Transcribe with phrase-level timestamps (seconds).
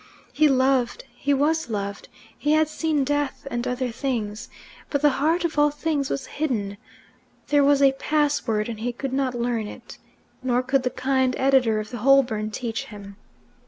[0.33, 4.49] He loved, he was loved, he had seen death and other things;
[4.89, 6.77] but the heart of all things was hidden.
[7.49, 9.99] There was a password and he could not learn it,
[10.41, 13.15] nor could the kind editor of the "Holborn" teach him.